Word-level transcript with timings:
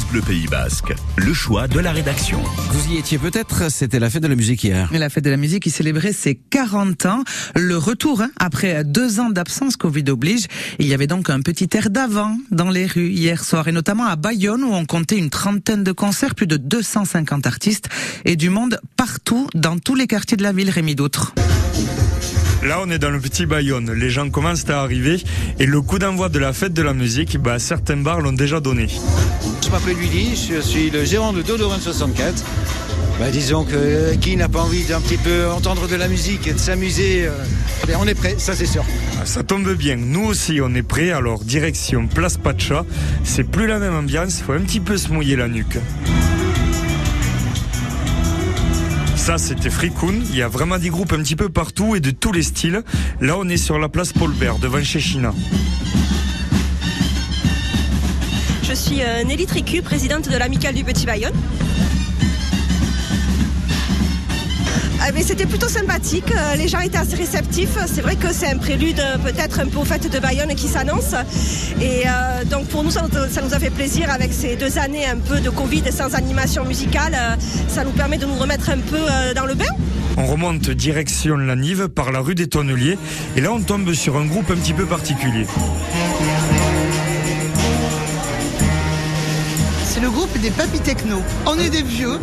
France 0.00 0.12
Bleu 0.12 0.22
Pays 0.22 0.46
Basque, 0.46 0.94
le 1.16 1.34
choix 1.34 1.68
de 1.68 1.78
la 1.78 1.92
rédaction. 1.92 2.40
Vous 2.70 2.92
y 2.92 2.96
étiez 2.96 3.18
peut-être, 3.18 3.70
c'était 3.70 3.98
la 3.98 4.08
fête 4.08 4.22
de 4.22 4.28
la 4.28 4.34
musique 4.34 4.62
hier. 4.64 4.88
La 4.92 5.10
fête 5.10 5.24
de 5.24 5.30
la 5.30 5.36
musique 5.36 5.64
qui 5.64 5.70
célébrait 5.70 6.12
ses 6.12 6.36
40 6.36 7.06
ans. 7.06 7.24
Le 7.54 7.76
retour, 7.76 8.22
hein, 8.22 8.30
après 8.38 8.84
deux 8.84 9.20
ans 9.20 9.30
d'absence, 9.30 9.76
Covid 9.76 10.04
oblige. 10.08 10.46
Il 10.78 10.86
y 10.86 10.94
avait 10.94 11.06
donc 11.06 11.28
un 11.28 11.40
petit 11.40 11.68
air 11.74 11.90
d'avant 11.90 12.38
dans 12.50 12.70
les 12.70 12.86
rues 12.86 13.10
hier 13.10 13.44
soir, 13.44 13.68
et 13.68 13.72
notamment 13.72 14.06
à 14.06 14.16
Bayonne, 14.16 14.62
où 14.62 14.72
on 14.72 14.86
comptait 14.86 15.18
une 15.18 15.30
trentaine 15.30 15.84
de 15.84 15.92
concerts, 15.92 16.34
plus 16.34 16.46
de 16.46 16.56
250 16.56 17.46
artistes, 17.46 17.88
et 18.24 18.36
du 18.36 18.48
monde 18.48 18.80
partout, 18.96 19.48
dans 19.54 19.78
tous 19.78 19.96
les 19.96 20.06
quartiers 20.06 20.36
de 20.36 20.42
la 20.42 20.52
ville, 20.52 20.70
Rémi 20.70 20.94
Doutre. 20.94 21.34
Là, 22.62 22.78
on 22.82 22.90
est 22.90 22.98
dans 22.98 23.10
le 23.10 23.18
petit 23.18 23.46
Bayonne. 23.46 23.90
Les 23.92 24.10
gens 24.10 24.28
commencent 24.28 24.68
à 24.68 24.80
arriver 24.80 25.22
et 25.58 25.64
le 25.64 25.80
coup 25.80 25.98
d'envoi 25.98 26.28
de 26.28 26.38
la 26.38 26.52
fête 26.52 26.74
de 26.74 26.82
la 26.82 26.92
musique, 26.92 27.38
bah, 27.38 27.58
certains 27.58 27.96
bars 27.96 28.20
l'ont 28.20 28.32
déjà 28.32 28.60
donné. 28.60 28.86
Je 29.64 29.70
m'appelle 29.70 29.96
Willy, 29.96 30.36
je 30.36 30.60
suis 30.60 30.90
le 30.90 31.04
gérant 31.04 31.32
de 31.32 31.40
Dodo 31.40 31.70
64. 31.70 32.44
Bah, 33.18 33.30
disons 33.30 33.64
que 33.64 33.72
euh, 33.74 34.16
qui 34.16 34.36
n'a 34.36 34.48
pas 34.48 34.60
envie 34.60 34.84
d'un 34.84 35.00
petit 35.00 35.16
peu 35.16 35.48
entendre 35.48 35.88
de 35.88 35.96
la 35.96 36.08
musique 36.08 36.46
et 36.46 36.52
de 36.52 36.58
s'amuser 36.58 37.26
euh, 37.26 37.94
On 37.98 38.06
est 38.06 38.14
prêt, 38.14 38.34
ça 38.38 38.54
c'est 38.54 38.66
sûr. 38.66 38.84
Ah, 39.20 39.26
ça 39.26 39.42
tombe 39.42 39.72
bien, 39.74 39.96
nous 39.96 40.24
aussi 40.24 40.60
on 40.62 40.74
est 40.74 40.82
prêts, 40.82 41.12
alors 41.12 41.44
direction 41.44 42.06
Place 42.06 42.36
Pacha. 42.36 42.84
C'est 43.24 43.44
plus 43.44 43.66
la 43.66 43.78
même 43.78 43.94
ambiance, 43.94 44.42
faut 44.42 44.52
un 44.52 44.60
petit 44.60 44.80
peu 44.80 44.98
se 44.98 45.08
mouiller 45.10 45.36
la 45.36 45.48
nuque. 45.48 45.78
Ça, 49.30 49.38
c'était 49.38 49.70
Fricoun. 49.70 50.24
Il 50.30 50.36
y 50.36 50.42
a 50.42 50.48
vraiment 50.48 50.76
des 50.76 50.88
groupes 50.88 51.12
un 51.12 51.18
petit 51.18 51.36
peu 51.36 51.48
partout 51.48 51.94
et 51.94 52.00
de 52.00 52.10
tous 52.10 52.32
les 52.32 52.42
styles. 52.42 52.82
Là, 53.20 53.36
on 53.38 53.48
est 53.48 53.56
sur 53.56 53.78
la 53.78 53.88
place 53.88 54.12
Paul 54.12 54.32
Bert, 54.32 54.58
devant 54.58 54.82
chez 54.82 54.98
China. 54.98 55.32
Je 58.64 58.74
suis 58.74 59.02
euh, 59.02 59.22
Nelly 59.22 59.46
Tricu, 59.46 59.82
présidente 59.82 60.28
de 60.28 60.36
l'Amicale 60.36 60.74
du 60.74 60.82
Petit 60.82 61.06
Bayonne. 61.06 61.32
Ah, 65.00 65.12
mais 65.14 65.22
c'était 65.22 65.46
plutôt 65.46 65.68
sympathique, 65.68 66.32
euh, 66.36 66.56
les 66.56 66.66
gens 66.66 66.80
étaient 66.80 66.98
assez 66.98 67.14
réceptifs. 67.14 67.78
C'est 67.86 68.02
vrai 68.02 68.16
que 68.16 68.32
c'est 68.32 68.48
un 68.48 68.58
prélude 68.58 68.98
euh, 68.98 69.16
peut-être 69.16 69.60
un 69.60 69.66
peu 69.66 69.78
aux 69.78 69.84
fêtes 69.84 70.12
de 70.12 70.18
Bayonne 70.18 70.56
qui 70.56 70.66
s'annonce. 70.66 71.14
Et 71.80 72.02
donc 72.50 72.66
nous, 72.90 73.10
ça, 73.10 73.28
ça, 73.30 73.42
nous 73.42 73.54
a 73.54 73.58
fait 73.58 73.70
plaisir 73.70 74.10
avec 74.10 74.32
ces 74.32 74.56
deux 74.56 74.78
années 74.78 75.06
un 75.06 75.16
peu 75.16 75.40
de 75.40 75.50
Covid 75.50 75.82
sans 75.92 76.14
animation 76.14 76.64
musicale. 76.64 77.16
ça 77.68 77.84
nous 77.84 77.92
permet 77.92 78.18
de 78.18 78.26
nous 78.26 78.34
remettre 78.34 78.70
un 78.70 78.78
peu 78.78 78.98
dans 79.34 79.46
le 79.46 79.54
bain. 79.54 79.72
On 80.16 80.26
remonte 80.26 80.70
direction 80.70 81.36
la 81.36 81.54
Nive 81.54 81.88
par 81.88 82.10
la 82.10 82.20
rue 82.20 82.34
des 82.34 82.48
Tonneliers 82.48 82.98
et 83.36 83.40
là 83.40 83.52
on 83.52 83.60
tombe 83.60 83.92
sur 83.92 84.16
un 84.16 84.26
groupe 84.26 84.50
un 84.50 84.56
petit 84.56 84.72
peu 84.72 84.86
particulier. 84.86 85.46
C'est 89.84 90.00
le 90.00 90.10
groupe 90.10 90.36
des 90.40 90.50
Papis 90.50 90.80
Techno. 90.80 91.22
On 91.46 91.58
est 91.58 91.70
des 91.70 91.82
vieux. 91.82 92.18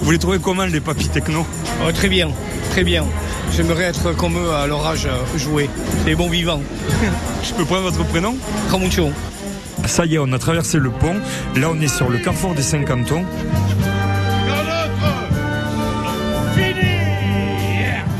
Vous 0.00 0.10
les, 0.10 0.18
trouvez 0.18 0.38
comment 0.38 0.64
les 0.64 0.80
papis 0.80 1.08
techno? 1.08 1.44
Oh, 1.84 1.90
Très 1.92 2.08
bien, 2.08 2.30
très 2.70 2.84
bien. 2.84 3.04
J'aimerais 3.50 3.84
être 3.84 4.12
comme 4.16 4.36
eux 4.38 4.52
à 4.52 4.66
leur 4.66 4.86
âge, 4.86 5.06
euh, 5.06 5.38
jouer. 5.38 5.68
Des 6.04 6.14
bons 6.14 6.28
vivants. 6.28 6.62
Je 7.42 7.52
peux 7.54 7.64
prendre 7.64 7.82
votre 7.82 8.04
prénom 8.04 8.36
Ramonchon. 8.70 9.12
Ça 9.86 10.06
y 10.06 10.14
est, 10.14 10.18
on 10.18 10.32
a 10.32 10.38
traversé 10.38 10.78
le 10.78 10.90
pont. 10.90 11.16
Là, 11.56 11.68
on 11.70 11.80
est 11.80 11.88
sur 11.88 12.08
le 12.08 12.18
carrefour 12.18 12.54
des 12.54 12.62
Saint-Cantons. 12.62 13.24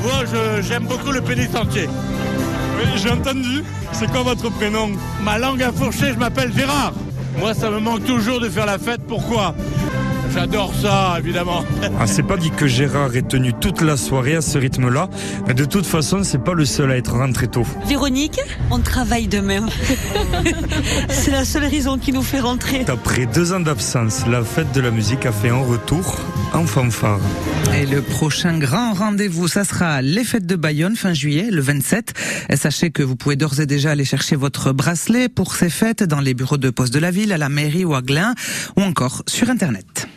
Moi, 0.02 0.24
j'aime 0.60 0.84
beaucoup 0.84 1.12
le 1.12 1.20
pénitentiaire. 1.20 1.88
Oui, 2.78 2.90
j'ai 2.96 3.10
entendu. 3.10 3.62
C'est 3.92 4.10
quoi 4.10 4.22
votre 4.22 4.50
prénom? 4.50 4.90
Ma 5.22 5.38
langue 5.38 5.62
à 5.62 5.70
fourcher, 5.72 6.12
je 6.12 6.18
m'appelle 6.18 6.52
Gérard. 6.56 6.92
Moi, 7.38 7.54
ça 7.54 7.70
me 7.70 7.78
manque 7.78 8.04
toujours 8.04 8.40
de 8.40 8.48
faire 8.48 8.66
la 8.66 8.78
fête. 8.78 9.00
Pourquoi? 9.06 9.54
J'adore 10.34 10.72
ça, 10.74 11.16
évidemment. 11.18 11.64
Ah, 12.00 12.06
c'est 12.06 12.22
pas 12.22 12.36
dit 12.36 12.50
que 12.50 12.66
Gérard 12.66 13.14
ait 13.14 13.22
tenu 13.22 13.52
toute 13.52 13.80
la 13.80 13.96
soirée 13.96 14.34
à 14.34 14.40
ce 14.40 14.58
rythme-là, 14.58 15.08
mais 15.46 15.54
de 15.54 15.64
toute 15.64 15.86
façon, 15.86 16.24
c'est 16.24 16.42
pas 16.42 16.54
le 16.54 16.64
seul 16.64 16.90
à 16.90 16.96
être 16.96 17.12
rentré 17.12 17.46
tôt. 17.46 17.66
Véronique, 17.86 18.40
on 18.70 18.80
travaille 18.80 19.28
demain. 19.28 19.66
c'est 21.08 21.30
la 21.30 21.44
seule 21.44 21.66
raison 21.66 21.98
qui 21.98 22.12
nous 22.12 22.22
fait 22.22 22.40
rentrer. 22.40 22.84
Après 22.88 23.26
deux 23.26 23.52
ans 23.52 23.60
d'absence, 23.60 24.26
la 24.26 24.42
fête 24.42 24.72
de 24.72 24.80
la 24.80 24.90
musique 24.90 25.26
a 25.26 25.32
fait 25.32 25.50
un 25.50 25.62
retour 25.62 26.18
en 26.54 26.66
fanfare. 26.66 27.20
Et 27.74 27.86
le 27.86 28.02
prochain 28.02 28.58
grand 28.58 28.94
rendez-vous, 28.94 29.48
ça 29.48 29.64
sera 29.64 30.02
les 30.02 30.24
fêtes 30.24 30.46
de 30.46 30.56
Bayonne 30.56 30.96
fin 30.96 31.14
juillet, 31.14 31.48
le 31.50 31.60
27. 31.60 32.14
Et 32.48 32.56
sachez 32.56 32.90
que 32.90 33.02
vous 33.02 33.16
pouvez 33.16 33.36
d'ores 33.36 33.60
et 33.60 33.66
déjà 33.66 33.92
aller 33.92 34.04
chercher 34.04 34.34
votre 34.34 34.72
bracelet 34.72 35.28
pour 35.28 35.54
ces 35.54 35.70
fêtes 35.70 36.02
dans 36.02 36.20
les 36.20 36.34
bureaux 36.34 36.58
de 36.58 36.70
poste 36.70 36.92
de 36.92 36.98
la 36.98 37.10
ville, 37.10 37.32
à 37.32 37.38
la 37.38 37.48
mairie 37.48 37.84
ou 37.84 37.94
à 37.94 38.02
Glin, 38.02 38.34
ou 38.76 38.82
encore 38.82 39.22
sur 39.26 39.50
Internet. 39.50 40.08